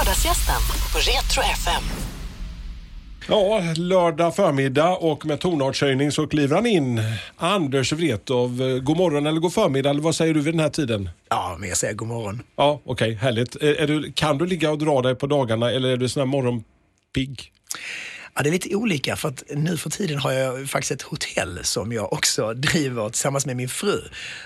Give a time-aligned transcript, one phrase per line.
[0.00, 0.60] Lördagsgästen
[0.92, 1.82] på Retro FM.
[3.28, 7.00] Ja, lördag förmiddag och med tonartshöjning så kliver han in.
[7.36, 10.68] Anders Wrethov, eh, god morgon eller god förmiddag eller vad säger du vid den här
[10.68, 11.10] tiden?
[11.28, 12.42] Ja, men jag säger god morgon.
[12.56, 13.56] Ja, okej, härligt.
[13.56, 16.20] Är, är du, kan du ligga och dra dig på dagarna eller är du sån
[16.20, 17.52] här morgonpigg?
[18.40, 21.58] Ja, det är lite olika för att nu för tiden har jag faktiskt ett hotell
[21.62, 24.00] som jag också driver tillsammans med min fru.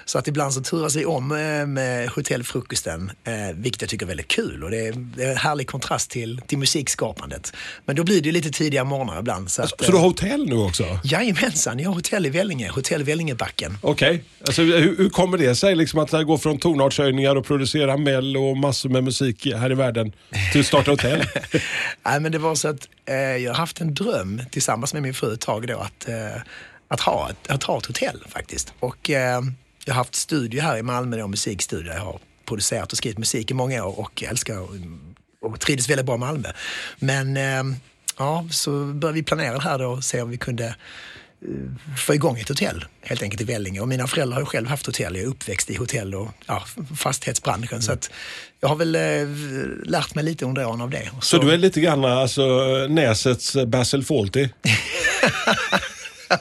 [0.05, 4.09] Så att ibland så turas vi om eh, med hotellfrukosten, eh, vilket jag tycker är
[4.09, 4.93] väldigt kul och det är,
[5.31, 7.53] en härlig kontrast till, till musikskapandet.
[7.85, 9.51] Men då blir det lite tidiga morgnar ibland.
[9.51, 10.85] Så, att, Så du har eh, hotell nu också?
[11.05, 13.79] Jajamensan, jag har hotell i Vellinge, hotell Vellingebacken.
[13.81, 18.37] Okej, alltså, hur, hur kommer det sig liksom att gå från tonartshöjningar och producera Mell
[18.37, 20.13] och massor med musik här i världen
[20.53, 21.25] till att starta hotell?
[22.07, 25.03] Nej, men det var så att eh, jag har haft en en dröm tillsammans med
[25.03, 26.43] min fru ett tag då att, eh,
[26.89, 28.75] att, ha ett, att ha ett hotell faktiskt.
[28.81, 29.43] Och eh,
[29.85, 31.93] jag har haft studio här i Malmö, då, musikstudio.
[31.93, 34.71] Jag har producerat och skrivit musik i många år och älskar och,
[35.41, 36.49] och trivdes väldigt bra i Malmö.
[36.99, 37.77] Men eh,
[38.19, 40.75] ja, så började vi planera det här då och se om vi kunde
[42.07, 43.81] få igång ett hotell helt enkelt i Vellinge.
[43.81, 45.17] Och mina föräldrar har ju själv haft hotell.
[45.17, 46.65] Jag är uppväxt i hotell och ja,
[46.97, 47.83] fastighetsbranschen.
[47.83, 48.11] Så att
[48.61, 49.01] jag har väl eh,
[49.85, 51.11] lärt mig lite under åren av det.
[51.21, 52.43] Så du är lite grann alltså,
[52.89, 54.49] Näsets Basil Fawlty?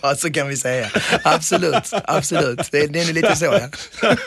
[0.01, 0.89] Ja, så kan vi säga.
[1.23, 2.71] Absolut, absolut.
[2.71, 3.45] Det, det är lite så.
[4.01, 4.15] Ja.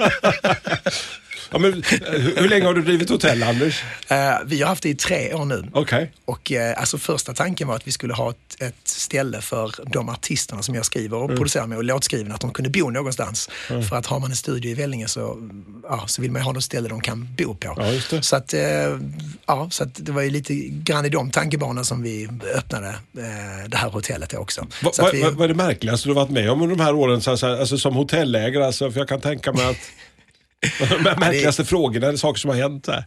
[1.51, 3.85] Ja, men, eh, hur, länge har du drivit hotell, Anders?
[4.09, 4.17] Eh,
[4.47, 5.65] vi har haft det i tre år nu.
[5.73, 6.13] Okej.
[6.25, 10.09] Och eh, alltså första tanken var att vi skulle ha ett, ett ställe för de
[10.09, 13.51] artisterna som jag skriver och producerar med och låtskriven, att de kunde bo någonstans.
[13.89, 15.49] För att har man en studio i Vellinge så,
[15.83, 17.75] ja, så vill man ha något ställe de kan bo på.
[18.13, 18.21] Ja.
[18.23, 18.61] Så, att, eh,
[19.47, 22.95] ja, så att det var ju lite grann i de tankebanorna som vi öppnade
[23.69, 24.61] det här hotellet också.
[24.61, 26.83] Va, va, att vi- va, vad är det märkligaste du varit med om under de
[26.83, 28.65] här åren så, så, alltså, som hotellägare?
[28.65, 29.77] Alltså, för jag kan tänka mig att
[30.79, 32.87] de märkligaste frågorna är saker som har hänt.
[32.87, 32.99] Här.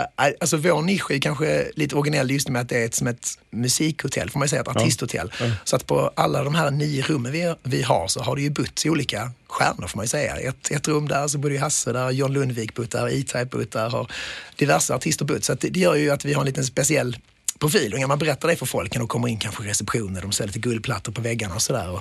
[0.00, 3.06] Uh, alltså vår nisch är kanske lite originell just med att det är ett, som
[3.06, 5.32] ett musikhotell, får man säga, ett artisthotell.
[5.64, 8.50] Så att på alla de här nio rummen vi, vi har så har det ju
[8.50, 10.36] bott olika stjärnor får man ju säga.
[10.36, 13.90] Ett, ett rum där så bodde ju Hasse där, John Lundvik bott där, E-Type där,
[13.90, 14.06] har
[14.56, 15.44] diverse artister bott.
[15.44, 17.16] Så det, det gör ju att vi har en liten speciell
[17.58, 20.22] profil och när man berättar det för folk, när de kommer in kanske i receptionen,
[20.22, 22.00] de ser lite guldplattor på väggarna och sådär.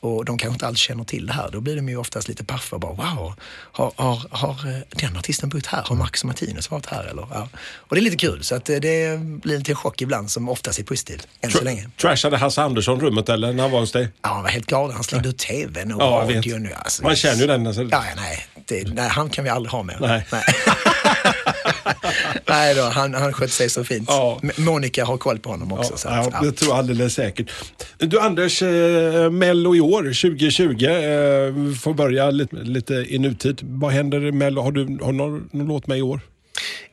[0.00, 1.50] Och, de kanske inte alls känner till det här.
[1.52, 3.34] Då blir de ju oftast lite paffa och bara wow,
[3.72, 5.82] har, har, har eh, den artisten bott här?
[5.86, 7.04] Har Max och Martinus varit här?
[7.04, 7.26] Eller?
[7.30, 7.48] Ja.
[7.74, 10.78] Och det är lite kul, så att eh, det blir lite chock ibland som oftast
[10.78, 11.88] är positivt, än så länge.
[11.96, 14.08] Trashade Hasse Andersson rummet eller när han var hos dig?
[14.22, 14.94] Ja, han var helt galen.
[14.94, 16.68] Han slängde ut tvn och Ja, radion.
[16.76, 17.66] Alltså, Man känner ju den.
[17.66, 17.82] Alltså.
[17.82, 18.46] Ja, nej.
[18.66, 19.96] Det, nej, han kan vi aldrig ha med.
[20.00, 20.26] Nej.
[20.32, 20.42] Nej,
[22.48, 24.08] nej då, han, han skötte sig så fint.
[24.08, 24.40] Ja.
[24.56, 25.92] Monica har koll på honom också.
[25.92, 27.50] Ja, så att, ja, det tror jag alldeles säkert.
[27.98, 33.60] Du Anders, eh, Mello i år 2020, eh, får börja lite, lite i nutid.
[33.62, 34.62] Vad händer i Mello?
[34.62, 36.20] Har du, har någon, någon låt med i år?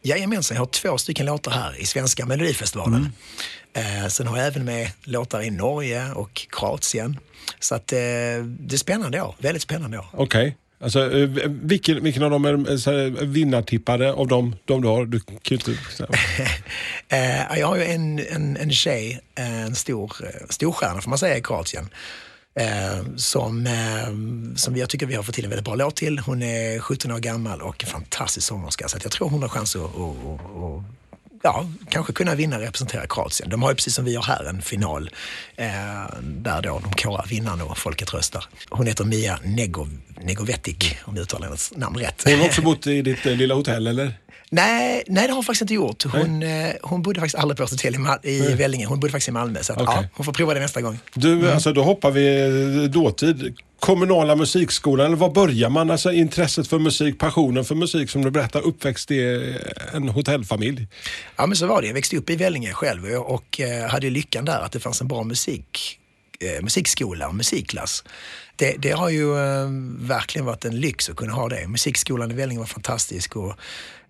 [0.02, 3.12] Jajamensan, jag har två stycken låtar här i svenska Melodifestivalen.
[3.74, 7.20] Eh, sen har jag även med låtar i Norge och Kroatien.
[7.60, 10.06] Så att, eh, det är spännande år, väldigt spännande år.
[10.14, 10.58] Okej.
[10.80, 14.88] Alltså, eh, vilken, vilken av dem är eh, så här, vinnartippade av dem, de du
[14.88, 15.06] har?
[15.06, 16.04] Du kan inte, så
[17.10, 20.12] eh, jag har ju en, en, en tjej, en stor,
[20.50, 21.90] storstjärna får man säga i Kroatien.
[22.60, 26.20] Eh, som, eh, som jag tycker vi har fått till en väldigt bra låt till.
[26.20, 28.88] Hon är 17 år gammal och en fantastisk sångerska.
[28.88, 30.97] Så att jag tror hon har chans att, att, att
[31.48, 33.50] ja, kanske kunna vinna och representera Kroatien.
[33.50, 35.10] De har ju precis som vi har här en final
[35.56, 35.68] eh,
[36.22, 38.46] där då de korar vinnaren och folket röstar.
[38.70, 40.76] Hon heter Mia Negov, Negovetic
[41.06, 42.24] om jag uttalar hennes namn rätt.
[42.26, 44.14] Hon har också bott i ditt eh, lilla hotell eller?
[44.50, 46.04] Nej, nej, det har hon faktiskt inte gjort.
[46.04, 48.86] Hon, eh, hon bodde faktiskt aldrig på ett hotell i, Mal- i Vellinge.
[48.86, 49.64] Hon bodde faktiskt i Malmö.
[49.64, 49.96] Så att, Okej.
[50.02, 51.00] ja, hon får prova det nästa gång.
[51.14, 52.40] Du, alltså, då hoppar vi
[52.84, 53.58] eh, dåtid.
[53.80, 55.92] Kommunala musikskolan, eller var börjar man?
[55.92, 59.20] Alltså intresset för musik, passionen för musik som du berättar, uppväxt i
[59.90, 60.88] eh, en hotellfamilj.
[61.36, 61.88] Ja, men så var det.
[61.88, 65.02] Jag växte upp i Vellinge själv och, och eh, hade lyckan där att det fanns
[65.02, 66.00] en bra musik,
[66.40, 68.04] eh, musikskola och musikklass.
[68.56, 69.68] Det, det har ju eh,
[70.00, 71.68] verkligen varit en lyx att kunna ha det.
[71.68, 73.56] Musikskolan i Vellinge var fantastisk och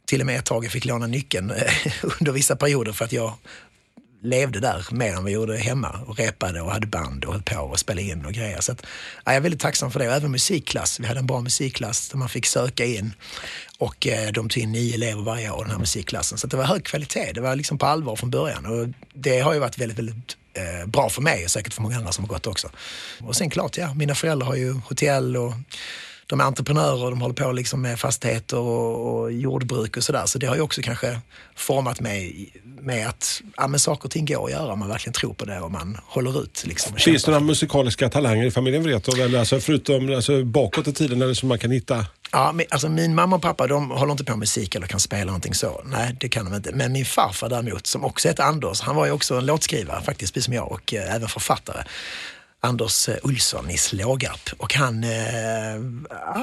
[0.08, 1.74] till och med ett tag jag fick låna nyckeln eh,
[2.20, 3.34] under vissa perioder för att jag
[4.22, 7.56] levde där mer än vi gjorde hemma och repade och hade band och höll på
[7.56, 8.62] och spelade in och grejer.
[8.62, 8.82] Så att,
[9.26, 10.08] ja, jag är väldigt tacksam för det.
[10.08, 11.00] Och även musikklass.
[11.00, 13.14] Vi hade en bra musikklass där man fick söka in
[13.78, 16.38] och eh, de tog in nio elever varje år den här musikklassen.
[16.38, 17.32] Så att det var hög kvalitet.
[17.34, 20.88] Det var liksom på allvar från början och det har ju varit väldigt, väldigt eh,
[20.88, 22.70] bra för mig och säkert för många andra som har gått också.
[23.22, 25.54] Och sen klart, ja, mina föräldrar har ju hotell och
[26.28, 30.26] de är entreprenörer och de håller på liksom med fastigheter och, och jordbruk och sådär.
[30.26, 31.20] Så det har ju också kanske
[31.56, 32.50] format mig
[32.82, 35.46] med att ja, men saker och ting går att göra om man verkligen tror på
[35.46, 36.64] det och man håller ut.
[36.66, 38.86] Liksom, Finns det några musikaliska talanger i familjen?
[38.86, 42.06] Eller alltså förutom alltså, bakåt i tiden eller som man kan hitta?
[42.32, 45.00] Ja, men, alltså min mamma och pappa de håller inte på med musik eller kan
[45.00, 45.82] spela någonting så.
[45.86, 46.72] Nej, det kan de inte.
[46.72, 50.34] Men min farfar däremot, som också heter Anders, han var ju också en låtskrivare faktiskt,
[50.34, 51.84] precis som jag, och eh, även författare.
[52.68, 55.10] Anders eh, Olsson i Slågarp och han, eh,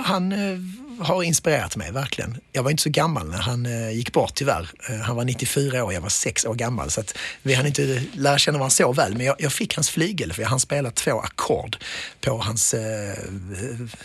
[0.04, 0.58] han eh,
[0.98, 2.36] har inspirerat mig verkligen.
[2.52, 4.70] Jag var inte så gammal när han eh, gick bort tyvärr.
[4.88, 8.02] Eh, han var 94 år, jag var 6 år gammal så att vi hann inte
[8.12, 9.16] lära känna varandra så väl.
[9.16, 11.76] Men jag, jag fick hans flygel för jag hann spela två ackord
[12.20, 13.10] på hans eh,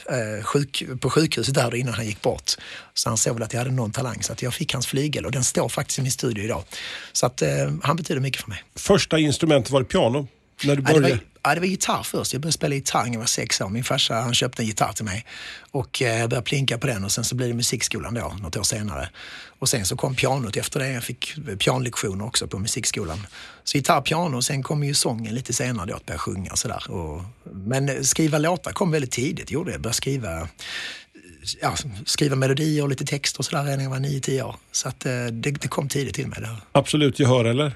[0.10, 2.52] eh, sjuk, på sjukhuset där innan han gick bort.
[2.94, 5.26] Så han såg väl att jag hade någon talang så att jag fick hans flygel
[5.26, 6.64] och den står faktiskt i min studio idag.
[7.12, 7.50] Så att eh,
[7.84, 8.64] han betyder mycket för mig.
[8.76, 10.28] Första instrumentet var det piano?
[10.64, 11.10] När du Ja, det, började?
[11.10, 12.34] var, ja, det var gitarr först.
[12.34, 13.70] Jag började spela gitarr när jag var sex år.
[13.70, 15.26] Min farsa han köpte en gitarr till mig
[15.72, 18.58] och eh, jag började plinka på den och sen så blev det musikskolan då, något
[18.58, 19.10] år senare.
[19.60, 20.92] Och sen så kom pianot efter det.
[20.92, 23.28] Jag fick pianolektioner också på musikskolan.
[23.64, 26.60] Så gitarr, piano och sen kom ju sången lite senare då, att börja sjunga och
[26.60, 26.92] sådär.
[26.92, 27.24] Och,
[27.54, 29.82] men skriva låtar kom väldigt tidigt, gjorde jag.
[29.82, 30.48] Började skriva
[31.62, 31.76] Ja,
[32.06, 34.56] skriva melodier och lite text och sådär redan när jag var 9-10 år.
[34.72, 36.42] Så att, eh, det, det kom tidigt till mig.
[36.42, 36.56] Det.
[36.72, 37.72] Absolut gehör eller?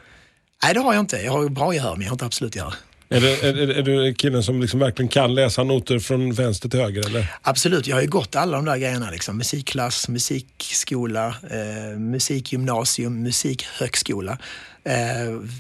[0.63, 1.17] Nej, det har jag inte.
[1.17, 2.73] Jag har bra gehör, men jag har inte absolut gehör.
[3.09, 6.79] Är, det, är, är, du killen som liksom verkligen kan läsa noter från vänster till
[6.79, 7.33] höger eller?
[7.41, 9.11] Absolut, jag har ju gått alla de där grejerna.
[9.11, 9.37] Liksom.
[9.37, 14.37] Musikklass, musikskola, eh, musikgymnasium, musikhögskola.
[14.83, 14.93] Eh,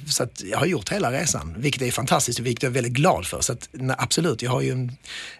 [0.09, 3.25] så jag har gjort hela resan, vilket är fantastiskt och vilket jag är väldigt glad
[3.25, 3.41] för.
[3.41, 4.91] Så att, nej, absolut, jag har ju en,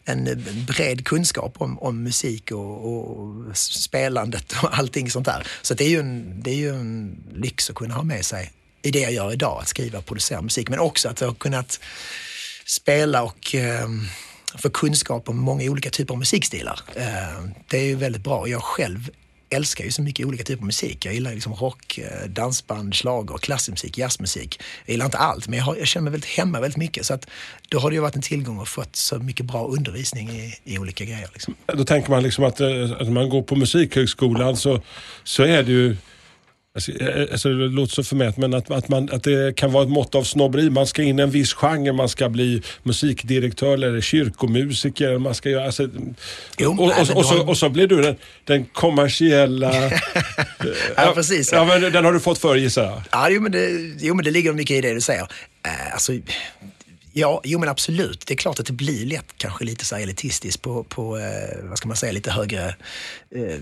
[0.06, 0.26] en
[0.68, 5.48] bred kunskap om, om musik och, och spelandet och allting sånt där.
[5.62, 8.52] Så det, är ju en, det är ju en lyx att kunna ha med sig
[8.84, 10.70] i det jag gör idag, att skriva och producera musik.
[10.70, 11.80] Men också att jag har kunnat
[12.66, 13.88] spela och eh,
[14.58, 16.80] få kunskap om många olika typer av musikstilar.
[16.96, 18.48] Eh, det är ju väldigt bra.
[18.48, 19.10] Jag själv
[19.50, 21.06] älskar ju så mycket olika typer av musik.
[21.06, 24.62] Jag gillar liksom rock, eh, dansband, schlager, klassisk musik, jazzmusik.
[24.86, 27.06] Jag gillar inte allt, men jag, har, jag känner mig väldigt hemma väldigt mycket.
[27.06, 27.28] Så att
[27.70, 30.78] då har det ju varit en tillgång att fått så mycket bra undervisning i, i
[30.78, 31.30] olika grejer.
[31.34, 31.56] Liksom.
[31.66, 34.82] Då tänker man liksom att, eh, att när man går på musikhögskolan så,
[35.24, 35.98] så är det ju
[36.76, 39.84] Alltså, eh, alltså, det låter så förmätet men att, att, man, att det kan vara
[39.84, 40.70] ett mått av snobberi.
[40.70, 45.18] Man ska in i en viss genre, man ska bli musikdirektör eller kyrkomusiker.
[45.18, 45.90] Man ska göra, alltså,
[46.58, 49.74] Jo, och, och, och, så, har- och så blir du den, den kommersiella...
[50.96, 51.52] Ja, precis.
[51.52, 53.02] Ja, men den har du fått för gissar jag.
[53.12, 55.22] Ja, jo men, det, jo, men det ligger mycket i det du säger.
[55.66, 56.14] Eh, alltså,
[57.14, 58.24] ja, jo men absolut.
[58.28, 61.24] Det är klart att det blir lätt kanske lite så här elitistiskt på, på eh,
[61.64, 62.76] vad ska man säga, lite högre
[63.36, 63.56] eh,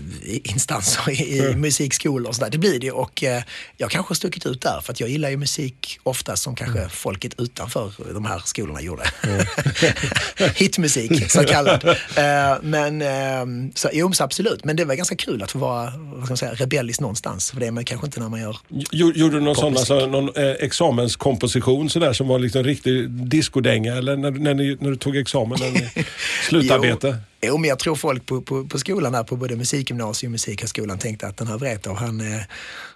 [0.44, 2.50] instanser i, i musikskolor och sådär.
[2.50, 3.42] Det blir det och eh,
[3.76, 6.88] jag kanske har stuckit ut där för att jag gillar ju musik ofta som kanske
[6.88, 9.02] folket utanför de här skolorna gjorde.
[10.56, 11.84] Hitmusik så kallad.
[12.16, 14.64] Eh, men eh, så, jo, så absolut.
[14.64, 17.50] Men det var ganska kul att få vara vad ska man säga, rebellisk någonstans.
[17.50, 20.06] För det är man kanske inte när man gör Gjo- Gjorde du någon sån alltså,
[20.06, 23.10] någon, eh, examenskomposition sådär som var liksom riktig
[23.42, 25.58] discodänga eller när, när, ni, när du tog examen?
[25.60, 26.06] När ni,
[26.48, 27.08] slutarbete?
[27.42, 30.32] Jo, jo, men jag tror folk på, på, på skolan här, på både musikgymnasium och
[30.32, 32.42] musikhögskolan tänkte att den här Wrethov, han, eh,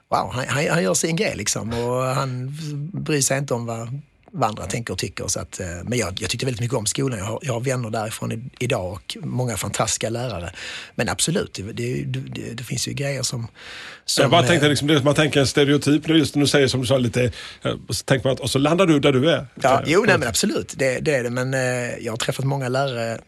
[0.08, 2.56] wow, han, han, han gör sin grej liksom och han
[2.93, 3.88] bryr sig inte om vad,
[4.37, 5.27] vad andra tänker och tycker.
[5.29, 7.19] Så att, eh, men jag, jag tyckte väldigt mycket om skolan.
[7.19, 10.53] Jag har, jag har vänner därifrån i, idag och många fantastiska lärare.
[10.94, 13.49] Men absolut, det, det, det, det finns ju grejer som...
[14.05, 16.81] som Jag bara eh, tänkte liksom, man tänker en stereotyp, just när du säger som
[16.81, 19.31] du sa lite, eh, och så tänker man att och så landar du där du
[19.31, 19.47] är.
[19.62, 21.31] Ja, Eh, jo, nej, men absolut, det, det är det.
[21.31, 21.61] Men eh,
[22.00, 23.19] jag har träffat många lärare eh,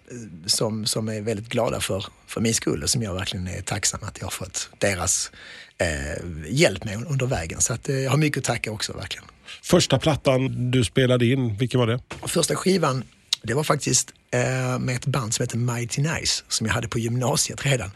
[0.47, 4.01] som, som är väldigt glada för, för min skull och som jag verkligen är tacksam
[4.03, 5.31] att jag har fått deras
[5.79, 7.61] eh, hjälp med under vägen.
[7.61, 9.25] Så att, eh, jag har mycket att tacka också, verkligen.
[9.63, 12.01] Första plattan du spelade in, vilken var det?
[12.27, 13.05] Första skivan,
[13.43, 16.99] det var faktiskt eh, med ett band som heter Mighty Nice som jag hade på
[16.99, 17.91] gymnasiet redan.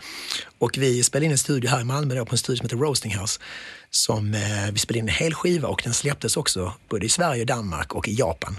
[0.58, 2.76] Och vi spelade in en studio här i Malmö då, på en studio som heter
[2.76, 3.40] Roasting House.
[3.90, 7.44] Som, eh, vi spelade in en hel skiva och den släpptes också både i Sverige,
[7.44, 8.58] Danmark och i Japan.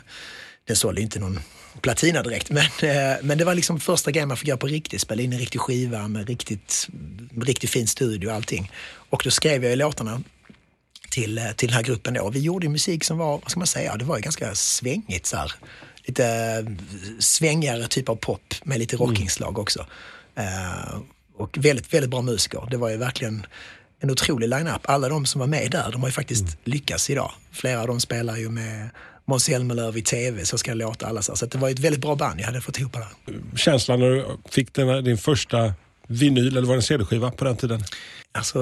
[0.67, 1.39] Den sålde inte någon
[1.81, 5.01] platina direkt, men, eh, men det var liksom första grejen man fick göra på riktigt.
[5.01, 6.87] Spela in en riktig skiva med riktigt,
[7.41, 8.71] riktigt fin studio och allting.
[9.09, 10.21] Och då skrev jag låtarna
[11.13, 12.29] till, eh, till den här gruppen då.
[12.29, 15.37] Vi gjorde musik som var, vad ska man säga, det var ju ganska svängigt så
[15.37, 15.51] här.
[16.05, 16.71] Lite eh,
[17.19, 19.85] svängigare typ av pop med lite rockinslag också.
[20.35, 20.99] Eh,
[21.37, 22.67] och väldigt, väldigt bra musiker.
[22.71, 23.45] Det var ju verkligen
[23.99, 24.81] en otrolig line-up.
[24.83, 27.31] Alla de som var med där, de har ju faktiskt lyckats idag.
[27.51, 28.89] Flera av dem spelar ju med
[29.25, 31.35] Måns Zelmerlöw i tv, Så ska det låta alla så.
[31.35, 33.07] Så det var ett väldigt bra band jag hade fått ihop där.
[33.55, 35.73] Känslan när du fick den, din första
[36.13, 37.83] vinyl, eller var det en CD-skiva på den tiden?
[38.35, 38.59] Alltså,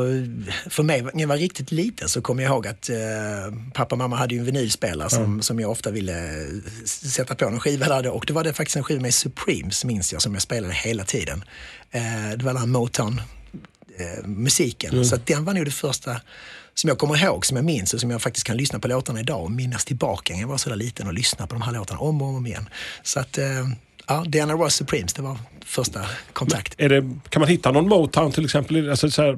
[0.69, 2.97] för mig, när jag var riktigt liten så kommer jag ihåg att eh,
[3.73, 6.45] pappa och mamma hade ju en vinylspelare som, som jag ofta ville
[6.85, 8.11] sätta på en skiva där då.
[8.11, 11.03] Och det var det faktiskt en skiva med Supremes, minns jag, som jag spelade hela
[11.03, 11.43] tiden.
[11.91, 12.01] Eh,
[12.37, 13.21] det var den här Motown
[13.97, 15.05] eh, musiken.
[15.05, 16.21] Så att den var nog det första
[16.73, 19.19] som jag kommer ihåg, som jag minns och som jag faktiskt kan lyssna på låtarna
[19.19, 21.71] idag och minnas tillbaka när jag var så där liten och lyssna på de här
[21.71, 22.69] låtarna om och om igen.
[23.03, 23.67] Så att, eh,
[24.07, 26.75] Ja, Diana Ross Supremes, det var första kontakt.
[26.77, 28.89] Är det, kan man hitta någon Motown till exempel?
[28.89, 29.37] Alltså så här, eh,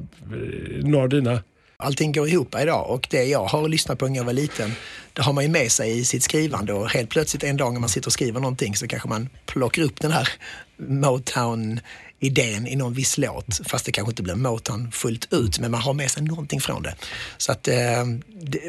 [0.85, 1.43] några av dina?
[1.77, 4.73] Allting går ihop idag och det jag har lyssnat på när jag var liten,
[5.13, 7.79] det har man ju med sig i sitt skrivande och helt plötsligt en dag när
[7.79, 10.29] man sitter och skriver någonting så kanske man plockar upp den här
[10.77, 13.59] Motown-idén i någon viss låt.
[13.67, 16.83] Fast det kanske inte blir Motown fullt ut, men man har med sig någonting från
[16.83, 16.95] det.
[17.37, 18.01] Så att, eh,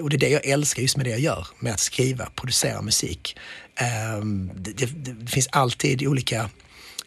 [0.02, 2.82] och det är det jag älskar just med det jag gör, med att skriva, producera
[2.82, 3.36] musik.
[3.76, 6.50] Ehm, det, det, det finns alltid olika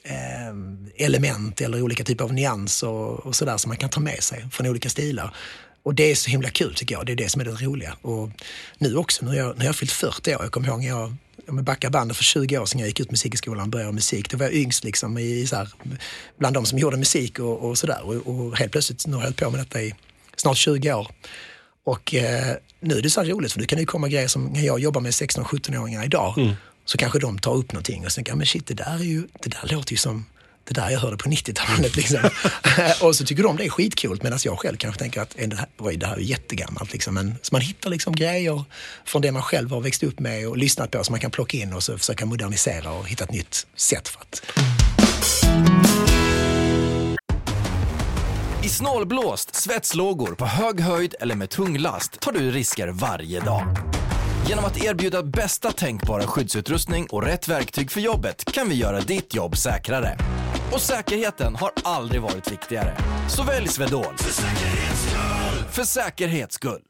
[0.03, 4.23] ehm, element eller olika typer av nyanser och, och sådär som man kan ta med
[4.23, 5.35] sig från olika stilar.
[5.83, 7.05] Och det är så himla kul tycker jag.
[7.05, 7.97] Det är det som är det roliga.
[8.01, 8.29] Och
[8.77, 10.43] nu också, nu har jag, nu har jag fyllt 40 år.
[10.43, 11.15] Jag kommer ihåg när jag
[11.47, 13.95] om jag backar bandet för 20 år sedan jag gick ut musikskolan och började med
[13.95, 14.29] musik.
[14.31, 15.69] Då var jag yngst liksom i, så här,
[16.37, 17.99] bland de som gjorde musik och, och sådär.
[18.03, 19.95] Och, och helt plötsligt, nu har jag hållit på med detta i
[20.35, 21.07] snart 20 år.
[21.87, 24.27] Och eh, nu är det så här roligt för nu kan det ju komma grejer
[24.27, 28.35] som när jag jobbar med 16-17-åringar idag så kanske de tar upp någonting och tänker
[28.35, 30.25] men shit det där, är ju, det där låter ju som
[30.63, 31.95] det där jag hörde på 90-talet.
[31.95, 32.19] Liksom.
[33.01, 35.55] och så tycker de det är skitcoolt medan jag själv kanske tänker att "Eh, det
[35.55, 36.93] här, oj, det här är jättegammalt.
[36.93, 37.13] Liksom.
[37.13, 38.63] Men, så man hittar liksom grejer
[39.05, 41.57] från det man själv har växt upp med och lyssnat på som man kan plocka
[41.57, 44.41] in och så försöka modernisera och hitta ett nytt sätt för att
[48.67, 53.63] I snålblåst, svetslågor, på hög höjd eller med tung last tar du risker varje dag.
[54.47, 59.35] Genom att erbjuda bästa tänkbara skyddsutrustning och rätt verktyg för jobbet kan vi göra ditt
[59.35, 60.17] jobb säkrare.
[60.71, 62.97] Och säkerheten har aldrig varit viktigare.
[63.29, 64.17] Så välj Swedol.
[64.17, 65.65] För säkerhets skull!
[65.71, 66.81] För säkerhets skull.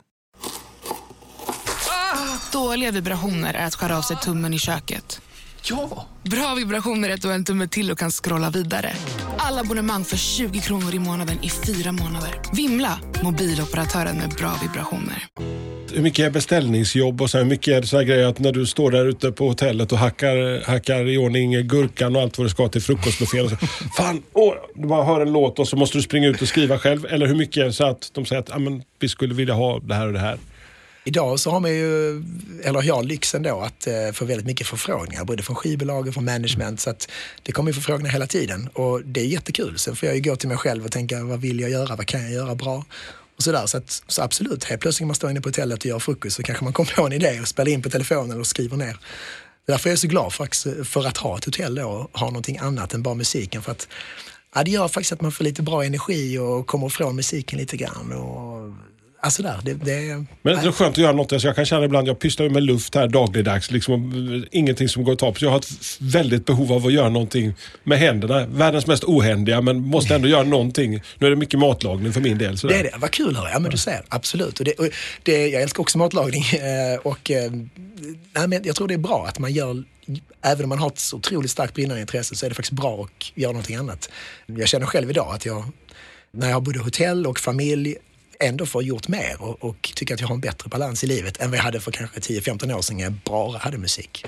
[2.52, 5.22] Dåliga vibrationer är att skära av sig tummen i köket.
[5.64, 6.06] Ja!
[6.24, 8.94] Bra vibrationer är att du har en tumme till och kan scrolla vidare.
[9.48, 12.30] Alla abonnemang för 20 kronor i månaden i fyra månader.
[12.54, 13.00] Vimla!
[13.24, 15.24] Mobiloperatören med bra vibrationer.
[15.94, 18.40] Hur mycket är beställningsjobb och så här, hur mycket är det så här grejer att
[18.40, 22.38] när du står där ute på hotellet och hackar, hackar i ordning gurkan och allt
[22.38, 23.46] vad du ska till frukostbuffén.
[23.46, 23.58] och så,
[23.98, 26.80] Fan, åh, du bara hör en låt och så måste du springa ut och skriva
[26.80, 27.06] själv.
[27.06, 29.54] Eller hur mycket är det så att de säger att ah, men, vi skulle vilja
[29.54, 30.38] ha det här och det här.
[31.08, 32.24] Idag så har man ju,
[32.64, 36.14] eller jag har lyxen då att eh, få väldigt mycket förfrågningar, både från skivbolag och
[36.14, 36.80] från management.
[36.80, 37.10] Så att
[37.44, 39.80] det kommer ju förfrågningar hela tiden och det är jättekul.
[39.80, 41.96] Sen får jag ju gå till mig själv och tänka, vad vill jag göra?
[41.96, 42.86] Vad kan jag göra bra?
[43.38, 43.66] Och sådär.
[43.66, 46.36] Så, att, så absolut, helt plötsligt när man står inne på hotellet och gör frukost
[46.36, 48.98] så kanske man kommer på en idé och spelar in på telefonen och skriver ner.
[49.68, 52.58] Därför är jag så glad för, för att ha ett hotell då och ha någonting
[52.58, 53.62] annat än bara musiken.
[53.62, 53.88] För att,
[54.56, 57.78] ja, det gör faktiskt att man får lite bra energi och kommer ifrån musiken lite
[57.78, 58.12] grann.
[58.12, 58.74] Och,
[59.20, 61.34] alltså där, det, det, Men det är så skönt att göra något.
[61.34, 63.72] Alltså jag kan känna ibland, jag pysslar ju med luft här dagligdags.
[63.72, 65.40] Liksom, ingenting som går att ta på.
[65.40, 68.46] Så jag har ett väldigt behov av att göra någonting med händerna.
[68.46, 71.02] Världens mest ohändiga, men måste ändå göra någonting.
[71.18, 72.58] Nu är det mycket matlagning för min del.
[72.58, 72.74] Sådär.
[72.74, 72.98] Det är det.
[72.98, 73.56] Vad kul hör jag.
[73.56, 74.02] Ja, men du ser.
[74.10, 74.60] Absolut.
[74.60, 74.90] Och det, och
[75.24, 76.44] det, jag älskar också matlagning.
[76.54, 77.52] eh, Och, eh,
[78.34, 79.84] nej, men jag tror det är bra att man gör,
[80.42, 83.04] även om man har ett så otroligt starkt brinnande intresse så är det faktiskt bra
[83.04, 84.10] att göra någonting annat.
[84.46, 85.64] Jag känner själv idag att jag,
[86.32, 87.96] när jag bodde hotell och familj,
[88.40, 91.42] ändå får gjort mer och, och tycker att jag har en bättre balans i livet
[91.42, 94.26] än vad jag hade för kanske 10-15 år sedan när jag bara hade musik.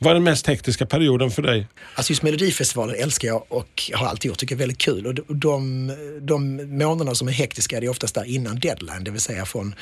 [0.00, 1.66] Vad är den mest hektiska perioden för dig?
[1.94, 5.06] Alltså just Melodifestivalen älskar jag och har alltid gjort, tycker är väldigt kul.
[5.06, 5.86] Och de, de,
[6.20, 9.74] de månaderna som är hektiska det är oftast där innan deadline, det vill säga från,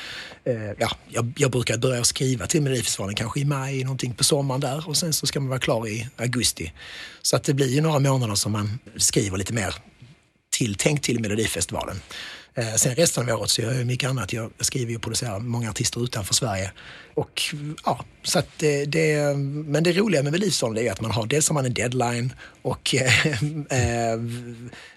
[0.43, 4.61] eh, ja, jag, jag brukar börja skriva till Melodifestivalen kanske i maj, någonting på sommaren
[4.61, 6.73] där och sen så ska man vara klar i augusti.
[7.21, 9.75] Så att det blir ju några månader som man skriver lite mer
[10.49, 12.01] tilltänkt till Melodifestivalen.
[12.57, 14.33] Eh, sen resten av året så gör jag mycket annat.
[14.33, 16.71] Jag skriver och producerar många artister utanför Sverige.
[17.13, 17.41] Och,
[17.85, 21.53] ja, så det, det, men det roliga med Melodifestivalen är att man har, dels har
[21.53, 24.19] man en deadline och eh, eh,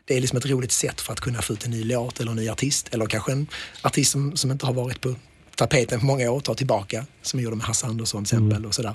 [0.05, 2.31] det är liksom ett roligt sätt för att kunna få ut en ny låt eller
[2.31, 2.88] en ny artist.
[2.95, 3.47] Eller kanske en
[3.83, 5.14] artist som, som inte har varit på
[5.55, 8.67] tapeten på många år, ta tillbaka, som jag gjorde med Hasse Andersson till exempel.
[8.67, 8.95] Och sådär.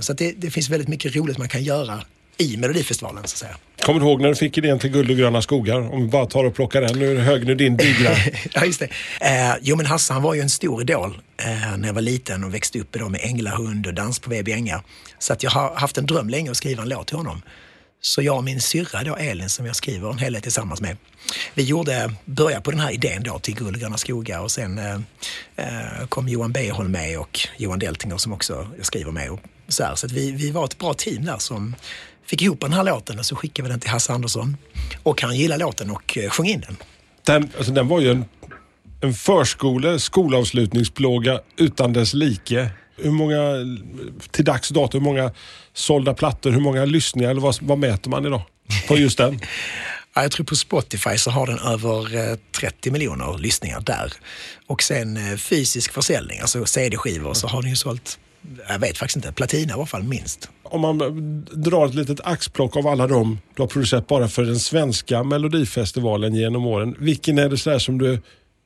[0.00, 2.02] Så det, det finns väldigt mycket roligt man kan göra
[2.38, 3.56] i Melodifestivalen så att säga.
[3.82, 5.92] Kommer du ihåg när du fick idén till Guld och gröna skogar?
[5.94, 6.98] Om vi bara tar och plockar den.
[6.98, 8.10] Nu är det hög nu din digra.
[8.52, 8.88] ja, just det.
[9.20, 12.44] Eh, jo, men Hasse han var ju en stor idol eh, när jag var liten
[12.44, 14.82] och växte upp då med Änglahund och Dans på Baby Ängar.
[15.18, 17.42] Så att jag har haft en dröm länge att skriva en låt till honom.
[18.00, 20.96] Så jag och min syrra då, Elin, som jag skriver en hel del tillsammans med,
[21.54, 24.78] vi gjorde, började på den här idén då till Guld och gröna skogar och sen
[24.78, 24.94] eh,
[25.56, 29.30] eh, kom Johan Beholm med och Johan Deltinger som också jag skriver med.
[29.30, 31.74] Och så här, så att vi, vi var ett bra team där som
[32.26, 34.56] fick ihop den här låten och så skickade vi den till Hasse Andersson.
[35.02, 36.76] Och han gillade låten och eh, sjöng in den.
[37.26, 38.24] Den, alltså, den var ju en,
[39.00, 42.70] en förskole, skolavslutningsplåga utan dess like.
[42.96, 43.36] Hur många,
[44.30, 45.32] till dags dato, hur många
[45.74, 48.42] sålda plattor, hur många lyssningar, eller vad, vad mäter man idag
[48.88, 49.40] på just den?
[50.14, 54.12] Ja, jag tror på Spotify så har den över eh, 30 miljoner lyssningar där.
[54.66, 58.18] Och sen eh, fysisk försäljning, alltså CD-skivor, så har den ju sålt,
[58.68, 60.50] jag vet faktiskt inte, platina i alla fall minst.
[60.62, 60.98] Om man
[61.52, 66.34] drar ett litet axplock av alla dem du har producerat bara för den svenska melodifestivalen
[66.34, 66.96] genom åren.
[66.98, 68.20] Vilken är det så som du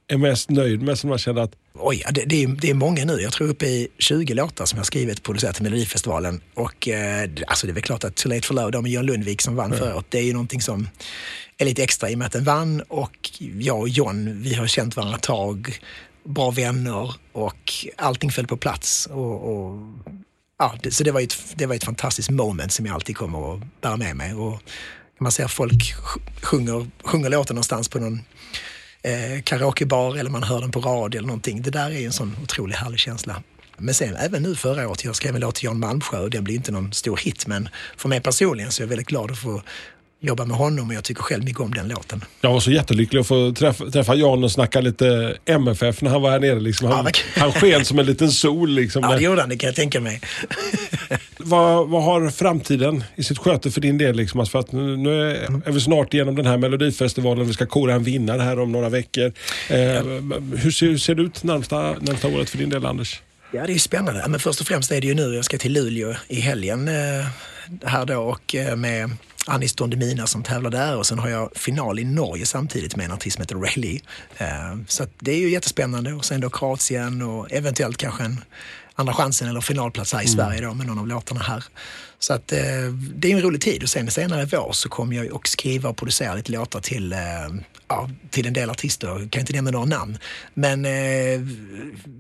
[0.09, 3.05] är mest nöjd med som man känner att Oj, det, det, är, det är många
[3.05, 3.13] nu.
[3.13, 6.41] Jag tror uppe i 20 låtar som jag skrivit och producerat till Melodifestivalen.
[6.55, 9.07] Och eh, alltså det är väl klart att Too Late For Love, de med John
[9.07, 10.89] Lundvik som vann förra året, det är ju någonting som
[11.59, 14.67] är lite extra i och med att den vann och jag och John, vi har
[14.67, 15.81] känt varandra ett tag,
[16.25, 19.07] bra vänner och allting föll på plats.
[19.07, 19.79] Och, och
[20.59, 23.55] ja, det, så det var, ett, det var ett fantastiskt moment som jag alltid kommer
[23.55, 24.35] att bära med mig.
[24.35, 24.63] Och
[25.21, 25.95] man ser folk
[26.43, 28.21] sjunger, sjunger låten någonstans på någon
[29.03, 31.63] eh, karaokebar eller man hör den på radio eller någonting.
[31.63, 33.43] Det där är en sån otroligt härlig känsla.
[33.77, 36.45] Men sen även nu förra året, jag skrev en låt till Jan Malmsjö och den
[36.45, 39.39] blir inte någon stor hit men för mig personligen så är jag väldigt glad att
[39.39, 39.63] få
[40.21, 42.25] jobba med honom och jag tycker själv mycket om den låten.
[42.41, 46.23] Jag var så jättelycklig att få träffa, träffa Jan och snacka lite MFF när han
[46.23, 46.61] var här nere.
[46.61, 46.89] Liksom.
[46.91, 48.71] Han, Ja, han sken som en liten sol.
[48.71, 49.03] Liksom.
[49.03, 50.21] Ja, det gjorde han, det kan jag tänka mig.
[51.39, 54.17] vad, vad har framtiden i sitt sköte för din del?
[54.17, 54.41] Liksom?
[54.41, 55.35] Alltså för att nu, nu är,
[55.69, 57.47] är vi snart igenom den här Melodifestivalen.
[57.47, 59.33] Vi ska kora en vinnare här om några veckor.
[59.69, 59.77] Eh,
[60.57, 63.23] hur, ser, hur ser det ut närmsta, närmsta året för din del, Anders?
[63.53, 64.25] Ja, det är spännande.
[64.29, 67.27] Men först och främst är det ju nu, jag ska till Luleå i helgen eh,
[67.85, 69.11] här då och eh, med
[69.47, 73.07] Anis Don Demina som tävlar där och sen har jag final i Norge samtidigt med
[73.07, 74.01] en artist som heter Ray Lee.
[74.39, 78.45] Eh, så att det är ju jättespännande och sen då Kroatien och eventuellt kanske en
[78.95, 81.65] andra chansen eller finalplats här i Sverige då med någon av låtarna här.
[82.19, 82.59] Så att eh,
[83.15, 85.89] det är en rolig tid och sen senare i vår så kommer jag också skriva
[85.89, 87.19] och producera lite låtar till, eh,
[87.89, 89.09] ja, till en del artister.
[89.09, 90.19] Jag kan inte nämna några namn.
[90.55, 90.93] Men eh,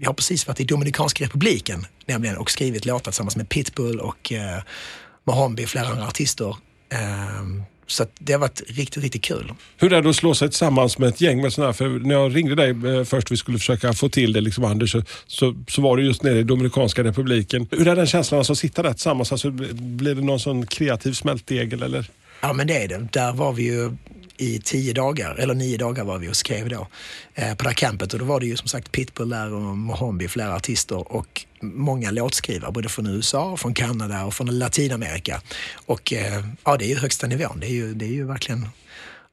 [0.01, 4.33] jag har precis varit i Dominikanska republiken nämligen och skrivit låtar tillsammans med Pitbull och
[4.33, 4.63] eh,
[5.25, 6.57] Mohombi och flera andra artister.
[6.93, 9.53] Eh, så det har varit riktigt, riktigt kul.
[9.77, 11.73] Hur är det att slå sig tillsammans med ett gäng med sådana här?
[11.73, 14.93] För när jag ringde dig eh, först vi skulle försöka få till det, liksom Anders,
[14.93, 17.67] så, så, så var det just nere i Dominikanska republiken.
[17.71, 19.33] Hur är den känslan alltså, att sitta där tillsammans?
[19.33, 22.11] Alltså, blir det någon sån kreativ smältdegel eller?
[22.41, 23.09] Ja men det är det.
[23.13, 23.91] Där var vi ju
[24.41, 26.87] i tio dagar, eller nio dagar var vi och skrev då
[27.35, 29.79] eh, på det här campet och då var det ju som sagt Pitbull där och
[29.79, 35.41] Mohombi, flera artister och många låtskrivare både från USA, från Kanada och från Latinamerika.
[35.87, 37.61] Och eh, ja, det är ju högsta nivån.
[37.61, 38.69] Det är ju, det är ju verkligen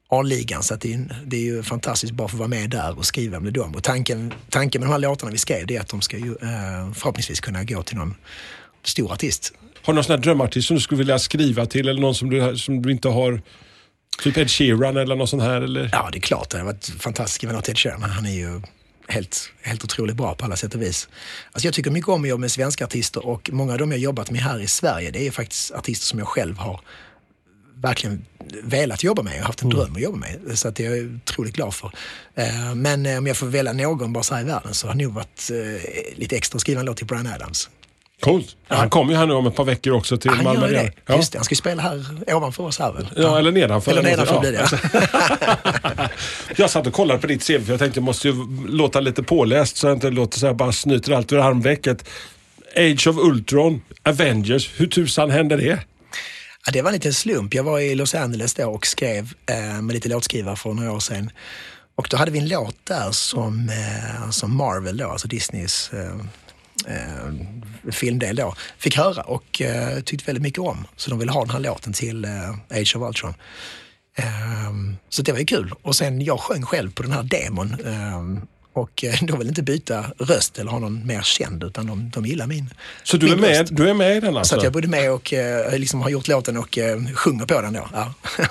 [0.08, 2.98] A-ligan så att det, är, det är ju fantastiskt bra att få vara med där
[2.98, 3.74] och skriva med dem.
[3.74, 6.30] Och tanken, tanken med de här låtarna vi skrev det är att de ska ju
[6.30, 8.14] eh, förhoppningsvis kunna gå till någon
[8.84, 9.52] stor artist.
[9.82, 12.30] Har du någon sån här drömartist som du skulle vilja skriva till eller någon som
[12.30, 13.42] du, som du inte har
[14.22, 15.60] Typ Ed Sheeran eller något sånt här?
[15.60, 15.90] Eller?
[15.92, 16.50] Ja, det är klart.
[16.50, 18.02] Det har varit fantastiskt att till Ed Sheeran.
[18.02, 18.60] Han är ju
[19.08, 21.08] helt, helt otroligt bra på alla sätt och vis.
[21.52, 24.00] Alltså jag tycker mycket om att jobba med svenska artister och många av dem jag
[24.00, 26.80] jobbat med här i Sverige det är faktiskt artister som jag själv har
[27.74, 28.24] verkligen
[28.62, 30.58] velat jobba med och haft en dröm att jobba med.
[30.58, 31.92] Så att jag är otroligt glad för.
[32.34, 35.02] Eh, Men om jag får välja någon bara så här i världen så har det
[35.04, 37.70] nog varit eh, lite extra att skriva en låt till Brian Adams.
[38.20, 38.56] Coolt.
[38.68, 40.66] Ja, han kommer ju här nu om ett par veckor också till Han Malmö.
[40.66, 40.92] gör det.
[41.06, 41.16] Ja.
[41.16, 42.04] Just det, han ska ju spela här
[42.34, 43.08] ovanför oss här väl?
[43.16, 43.90] Ja, eller nedanför.
[43.92, 44.40] Eller nedanför Ja.
[44.40, 46.10] blir det.
[46.56, 48.34] Jag satt och kollade på ditt CV för jag tänkte jag måste ju
[48.68, 52.08] låta lite påläst så jag inte låter så här bara snyter allt ur armvecket.
[52.76, 55.78] Age of Ultron, Avengers, hur tusan hände det?
[56.66, 57.54] Ja, det var en liten slump.
[57.54, 61.00] Jag var i Los Angeles då och skrev eh, med lite låtskrivare för några år
[61.00, 61.30] sedan.
[61.94, 66.94] Och då hade vi en låt där som, eh, som Marvel då, alltså Disneys eh,
[66.94, 67.32] eh,
[67.92, 70.86] filmdel då, fick höra och eh, tyckte väldigt mycket om.
[70.96, 73.34] Så de ville ha den här låten till eh, Age of Ultron.
[74.14, 74.72] Eh,
[75.08, 75.72] så det var ju kul.
[75.82, 77.76] Och sen jag sjöng själv på den här demon.
[77.86, 78.40] Ehm,
[78.78, 82.26] och eh, de vill inte byta röst eller ha någon mer känd utan de, de
[82.26, 83.76] gillar min Så du är, min med, röst.
[83.76, 84.56] du är med i den Så alltså?
[84.56, 87.72] att jag både med och eh, liksom har gjort låten och eh, sjunger på den
[87.72, 87.88] då.
[87.92, 88.14] Ja.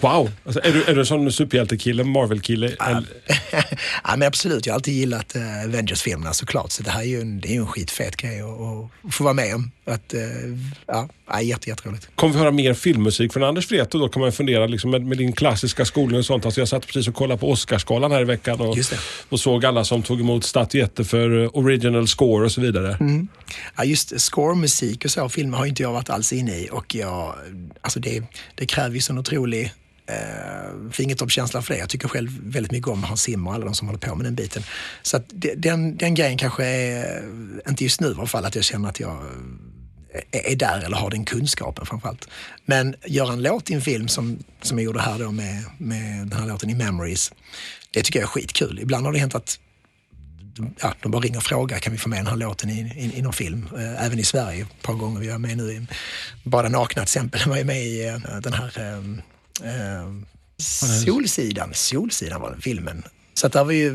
[0.00, 0.30] Wow!
[0.44, 2.66] Alltså, är, du, är du en sån superhjältekille, Marvel-kille?
[2.66, 3.04] eller-
[4.04, 6.72] ja, men absolut, jag har alltid gillat Avengers-filmerna såklart.
[6.72, 9.54] Så det här är ju en, det är en skitfet grej att få vara med
[9.54, 9.70] om.
[9.86, 10.20] Att, eh,
[10.86, 12.08] ja, ja, jätte, jätteroligt.
[12.14, 15.18] Kommer vi höra mer filmmusik från Anders och då kan man fundera liksom med, med
[15.18, 16.44] din klassiska skolning och sånt.
[16.44, 18.76] Alltså jag satt precis och kollade på Oscarsgalan här i veckan och,
[19.28, 22.96] och såg alla som tog emot statyetter för eh, original score och så vidare.
[23.00, 23.28] Mm.
[23.76, 27.34] Ja, just scoremusik och så, filmer har inte jag varit alls inne i och jag,
[27.80, 28.22] alltså det,
[28.54, 29.72] det kräver ju sån otrolig
[30.06, 31.80] eh, fingertoppskänsla för det.
[31.80, 34.26] Jag tycker själv väldigt mycket om Hans Zimmer och alla de som håller på med
[34.26, 34.62] den biten.
[35.02, 37.24] Så att det, den, den grejen kanske är,
[37.68, 39.18] inte just nu i alla fall, att jag känner att jag
[40.30, 42.28] är är där eller har den kunskapen framförallt.
[42.64, 46.26] Men göra en låt i en film som, som jag gjorde här då med, med
[46.26, 47.32] den här låten i Memories,
[47.90, 48.78] det tycker jag är skitkul.
[48.82, 49.58] Ibland har det hänt att
[50.80, 53.18] ja, de bara ringer och frågar, kan vi få med den här låten i, i,
[53.18, 53.68] i någon film?
[53.76, 55.20] Eh, även i Sverige ett par gånger.
[55.20, 55.86] Vi var med nu i
[56.42, 57.40] Bara nakna till exempel.
[57.48, 60.10] Var ju med i eh, den här eh, eh,
[61.04, 61.70] Solsidan.
[61.74, 63.02] Solsidan var den filmen.
[63.44, 63.90] Så att där var ju,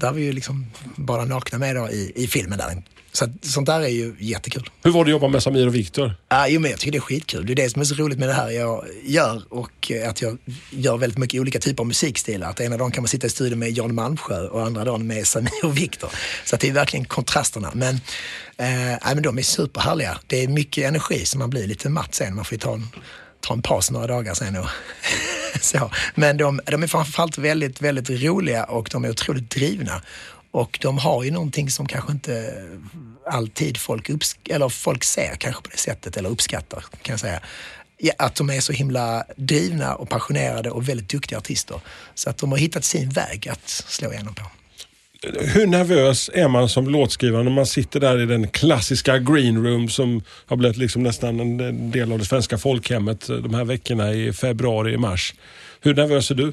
[0.00, 2.82] där var ju liksom bara nakna med då i, i filmen där.
[3.12, 4.70] Så att, sånt där är ju jättekul.
[4.82, 6.14] Hur var det att jobba med Samir och Viktor?
[6.28, 7.46] Ja, jo, men jag tycker det är skitkul.
[7.46, 10.22] Det är det som är så roligt med det här jag gör och eh, att
[10.22, 10.38] jag
[10.70, 12.50] gör väldigt mycket olika typer av musikstilar.
[12.50, 15.26] Att ena dagen kan man sitta i studion med Jan Malmsjö och andra dagen med
[15.26, 16.10] Samir och Viktor.
[16.44, 17.70] Så att det är verkligen kontrasterna.
[17.74, 17.98] Men, eh,
[18.56, 20.18] nej, men de är superhärliga.
[20.26, 22.34] Det är mycket energi så man blir lite matt sen.
[22.34, 22.88] Man får ju ta en,
[23.40, 24.56] ta en paus några dagar sen.
[24.56, 24.66] Och
[25.60, 25.90] så.
[26.14, 30.02] Men de, de är framförallt väldigt, väldigt roliga och de är otroligt drivna.
[30.50, 32.64] Och de har ju någonting som kanske inte
[33.26, 34.10] alltid folk,
[34.48, 37.40] eller folk ser kanske på det sättet eller uppskattar kan jag säga.
[37.98, 41.80] Ja, att de är så himla drivna och passionerade och väldigt duktiga artister.
[42.14, 44.42] Så att de har hittat sin väg att slå igenom på.
[45.22, 49.88] Hur nervös är man som låtskrivare när man sitter där i den klassiska green room
[49.88, 54.32] som har blivit liksom nästan en del av det svenska folkhemmet de här veckorna i
[54.32, 55.34] februari, mars.
[55.80, 56.52] Hur nervös är du?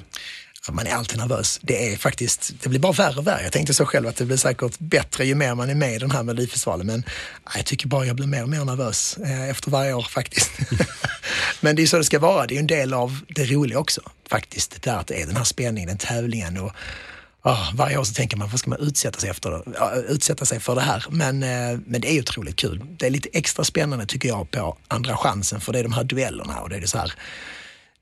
[0.72, 1.60] Man är alltid nervös.
[1.62, 3.44] Det är faktiskt, det blir bara värre och värre.
[3.44, 5.98] Jag tänkte så själv att det blir säkert bättre ju mer man är med i
[5.98, 6.88] den här Melodifestivalen.
[6.88, 7.04] Men
[7.56, 10.52] jag tycker bara jag blir mer och mer nervös eh, efter varje år faktiskt.
[11.62, 12.48] men det är så det ska vara.
[12.48, 14.72] Det är en del av det roliga också faktiskt.
[14.72, 16.72] Det där att det är den här spänningen, den tävlingen och
[17.48, 19.62] Oh, varje år så tänker man, vad ska man utsätta sig, efter,
[20.12, 21.06] utsätta sig för det här?
[21.10, 22.82] Men, eh, men det är otroligt kul.
[22.98, 26.04] Det är lite extra spännande tycker jag på Andra chansen för det är de här
[26.04, 27.14] duellerna och det är det så här,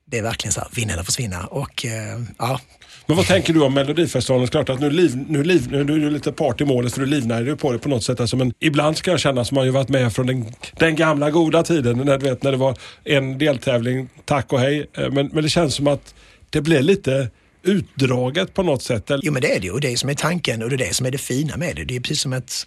[0.06, 1.46] det är verkligen så här, vinna eller försvinna.
[1.46, 2.60] Och, eh, ja.
[3.06, 4.48] Men vad tänker du om Melodifestivalen?
[4.48, 7.06] Klart att nu, liv, nu, liv, nu är du lite part i målet för du
[7.06, 8.20] livnär på det på något sätt.
[8.20, 11.32] Alltså, men ibland ska jag känna som man ju varit med från den, den gamla
[11.32, 11.98] goda tiden.
[11.98, 14.90] När, du vet, när det var en deltävling, tack och hej.
[14.94, 16.16] Eh, men, men det känns som att
[16.50, 17.30] det blir lite
[17.65, 19.12] utdraget på något sätt.
[19.21, 20.88] Jo men det är det ju och det är som är tanken och det är
[20.88, 21.84] det som är det fina med det.
[21.84, 22.65] Det är precis som ett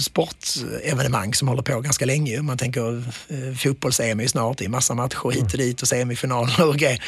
[0.00, 2.42] sportevenemang som håller på ganska länge.
[2.42, 6.76] Man tänker eh, fotbolls-EM snart, det är massa matcher hit och dit och semifinaler och
[6.76, 7.02] grejer.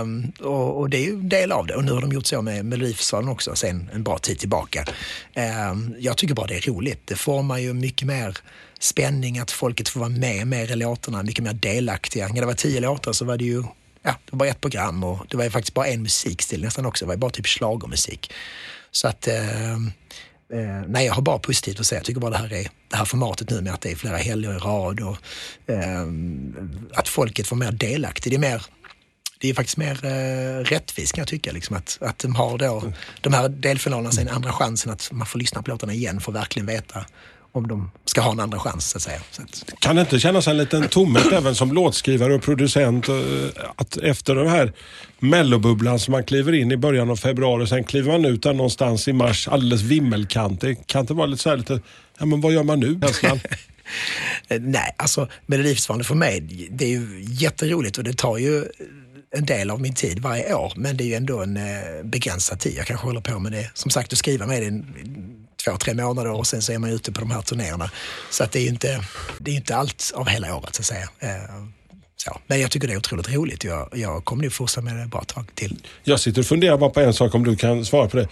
[0.00, 2.26] Um, och, och, det är ju en del av det och nu har de gjort
[2.26, 4.84] så med Melodifestivalen också sen en bra tid tillbaka.
[5.70, 7.00] Um, jag tycker bara det är roligt.
[7.04, 8.38] Det formar ju mycket mer
[8.80, 12.28] spänning att folket får vara med mer i låtarna, mycket mer delaktiga.
[12.28, 13.64] När det var tio låtar så var det ju
[14.02, 16.86] ja, det var bara ett program och det var ju faktiskt bara en musikstil nästan
[16.86, 17.04] också.
[17.04, 18.32] Det var ju bara typ schlagermusik.
[18.90, 19.78] Så att eh,
[20.52, 21.98] Eh, nej, jag har bara positivt att säga.
[21.98, 24.16] Jag tycker bara det här, är, det här formatet nu med att det är flera
[24.16, 25.16] helger i rad och
[25.66, 26.06] eh,
[26.94, 28.30] att folket får mer delaktigt.
[28.30, 28.66] Det är, mer,
[29.38, 31.52] det är faktiskt mer eh, rättvist kan jag tycka.
[31.52, 35.38] Liksom, att, att de har då, de här delfinalerna sen andra chansen att man får
[35.38, 37.06] lyssna på låtarna igen för att verkligen veta
[37.52, 39.20] om de ska ha en andra chans så att säga.
[39.30, 39.64] Så att...
[39.78, 43.14] Kan det inte kännas en liten tomhet även som låtskrivare och producent eh,
[43.76, 44.72] att efter den här
[45.18, 48.52] mellobubblan som man kliver in i början av februari och sen kliver man ut där
[48.52, 50.60] någonstans i mars alldeles vimmelkant.
[50.60, 51.80] Det kan inte vara lite så här lite,
[52.18, 53.00] ja men vad gör man nu
[54.60, 58.64] Nej, alltså Melodifestivalen för mig, det är ju jätteroligt och det tar ju
[59.36, 60.72] en del av min tid varje år.
[60.76, 61.62] Men det är ju ändå en eh,
[62.04, 62.74] begränsad tid.
[62.76, 64.84] Jag kanske håller på med det, som sagt, att skriva med det
[65.64, 67.90] två, tre månader och sen så är man ute på de här turnéerna.
[68.30, 69.04] Så att det är ju inte,
[69.38, 71.08] det är inte allt av hela året så att säga.
[71.18, 71.64] Eh,
[72.16, 72.40] så.
[72.46, 73.64] Men jag tycker det är otroligt roligt.
[73.64, 75.76] Jag, jag kommer nog fortsätta med det ett bra tag till.
[76.04, 78.28] Jag sitter och funderar bara på en sak om du kan svara på det.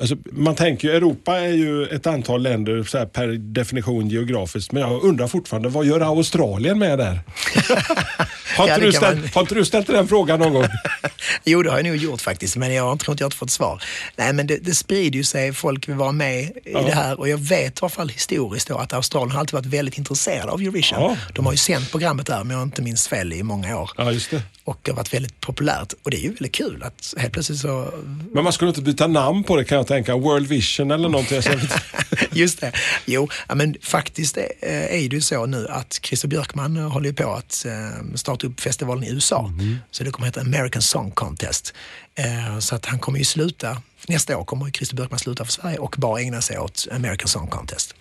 [0.00, 4.72] Alltså, man tänker ju, Europa är ju ett antal länder så per definition geografiskt.
[4.72, 7.20] Men jag undrar fortfarande, vad gör Australien med där?
[8.56, 9.30] har, inte ja, du ställt, man...
[9.34, 10.66] har inte du ställt den frågan någon gång?
[11.44, 12.56] jo, det har jag nog gjort faktiskt.
[12.56, 13.82] Men jag tror inte jag har fått svar.
[14.16, 15.52] Nej, men det, det sprider ju sig.
[15.52, 16.82] Folk vill vara med i ja.
[16.82, 17.20] det här.
[17.20, 20.52] Och jag vet i alla fall historiskt då, att Australien har alltid varit väldigt intresserade
[20.52, 21.02] av Eurovision.
[21.02, 21.16] Ja.
[21.34, 23.90] De har ju sänt programmet där, om jag inte minns fel, i många år.
[23.96, 24.42] Ja, just det.
[24.64, 25.94] Och det har varit väldigt populärt.
[26.02, 27.94] Och det är ju väldigt kul att helt plötsligt så...
[28.32, 30.16] Men man skulle inte byta namn på det kan jag tänka.
[30.16, 31.42] World Vision eller någonting.
[32.32, 32.72] Just det.
[33.04, 37.66] Jo, men faktiskt är, är det ju så nu att Christer Björkman håller på att
[37.66, 39.46] eh, starta upp festivalen i USA.
[39.58, 39.76] Mm.
[39.90, 41.74] Så det kommer att heta American Song Contest.
[42.14, 45.78] Eh, så att han kommer ju sluta, nästa år kommer Christer Björkman sluta för Sverige
[45.78, 47.94] och bara ägna sig åt American Song Contest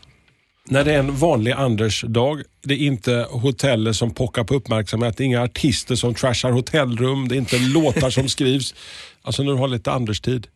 [0.70, 5.24] när det är en vanlig Anders-dag, det är inte hoteller som pockar på uppmärksamhet, det
[5.24, 8.76] är inga artister som trashar hotellrum, det är inte låtar som skrivs.
[9.22, 10.48] Alltså när du har lite Anders-tid,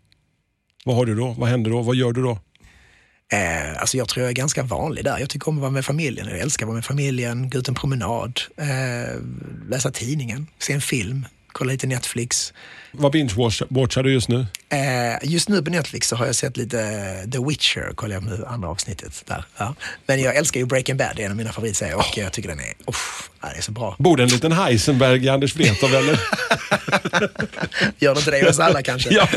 [0.85, 1.35] vad har du då?
[1.37, 1.81] Vad händer då?
[1.81, 2.39] Vad gör du då?
[3.33, 5.19] Eh, alltså jag tror jag är ganska vanlig där.
[5.19, 6.27] Jag tycker om att vara med familjen.
[6.27, 9.19] Jag älskar att vara med familjen, gå ut en promenad, eh,
[9.69, 12.53] läsa tidningen, se en film, kolla lite Netflix.
[12.91, 14.45] Vad binge-watchar du just nu?
[14.69, 16.77] Eh, just nu på Netflix så har jag sett lite
[17.31, 19.45] The Witcher, kollar jag nu andra avsnittet där.
[19.57, 19.75] Ja.
[20.05, 22.19] Men jag älskar ju Breaking Bad, det är en av mina favoritserier och oh.
[22.19, 22.95] jag tycker den är, oh,
[23.41, 23.95] ja, är så bra.
[23.99, 26.19] Bor det en liten Heisenberg i Anders Wrethov eller?
[27.99, 29.13] Gör det inte det hos alla kanske?
[29.13, 29.27] ja,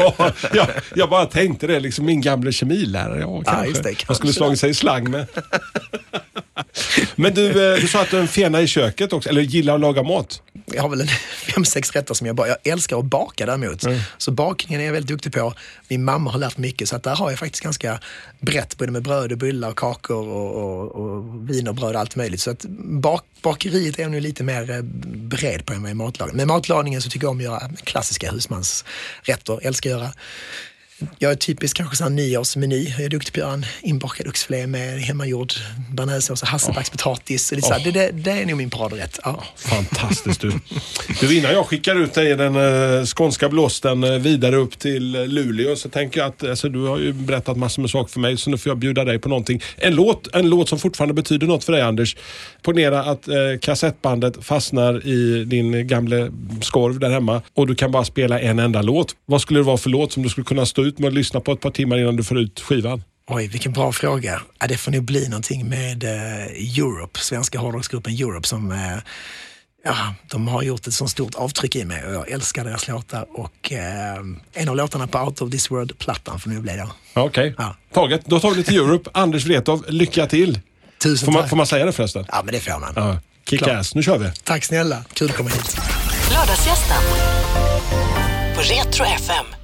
[0.55, 3.21] ja, jag bara tänkte det, liksom min gamla kemilärare.
[3.21, 3.67] Ja, kanske.
[3.69, 4.07] Just det, kanske.
[4.07, 5.27] Han skulle slagit sig i slang med.
[7.17, 9.75] Men du, eh, du sa att du är en fena i köket också, eller gillar
[9.75, 10.43] att laga mat?
[10.67, 11.09] jag har väl en
[11.55, 13.85] fem, sex rätter som jag bara, jag älskar att baka däremot.
[14.19, 15.55] Så bakningen är jag väldigt duktig på.
[15.89, 18.01] Min mamma har lärt mycket så att där har jag faktiskt ganska
[18.41, 22.01] brett både med bröd och bullar och kakor och, och, och vin och bröd och
[22.01, 22.41] allt möjligt.
[22.41, 25.95] Så att bak, bakeriet är jag nu lite mer eh, bred på än vad jag
[25.95, 26.37] är matlagning.
[26.37, 30.13] Med matlagningen så tycker jag om att göra klassiska husmansrätter, älskar att göra
[31.19, 32.85] jag är typisk kanske sån nyårsmeny.
[32.89, 35.53] Jag är duktig på att göra en inbakad oxfilé med hemmagjord
[35.93, 37.53] bearnaisesås och hasselbackspotatis.
[37.53, 37.85] Oh.
[37.85, 39.19] Det, det, det, är nog min paradrätt.
[39.25, 39.45] Ja.
[39.57, 40.53] Fantastiskt du.
[41.21, 41.39] du.
[41.39, 45.27] Innan jag skickar ut dig i den uh, skånska blåsten uh, vidare upp till uh,
[45.27, 48.37] Luleå så tänker jag att alltså, du har ju berättat massor med saker för mig
[48.37, 49.63] så nu får jag bjuda dig på någonting.
[49.77, 52.17] En låt, en låt som fortfarande betyder något för dig Anders.
[52.63, 56.29] Ponera att uh, kassettbandet fastnar i din gamla
[56.63, 59.17] skorv där hemma och du kan bara spela en enda låt.
[59.27, 61.41] Vad skulle det vara för låt som du skulle kunna stå ut med att lyssna
[61.41, 63.03] på ett par timmar innan du får ut skivan?
[63.27, 64.43] Oj, vilken bra fråga.
[64.59, 68.99] Ja, det får nog bli någonting med uh, Europe, svenska hårdrocksgruppen Europe som uh,
[69.87, 73.27] Ja, de har gjort ett så stort avtryck i mig och jag älskar deras låtar
[73.33, 74.17] och eh,
[74.53, 76.89] en av låtarna på Out of this world-plattan får nu bli det.
[77.15, 77.55] Okej, okay.
[77.59, 77.77] ja.
[77.93, 78.27] taget.
[78.27, 79.11] Då tar vi det till Europe.
[79.15, 80.61] Anders Wrethov, lycka till!
[81.03, 81.41] Tusen får tack.
[81.41, 82.25] man, får man säga det förresten?
[82.29, 82.93] Ja, men det får man.
[82.97, 83.19] Ja.
[83.49, 83.71] Kick Klart.
[83.71, 84.31] ass, nu kör vi!
[84.45, 85.77] Tack snälla, kul att komma hit.
[86.33, 87.03] Lördagsgästen
[88.55, 89.64] på Retro FM.